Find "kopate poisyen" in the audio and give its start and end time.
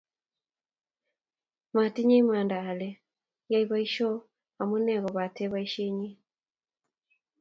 5.03-5.97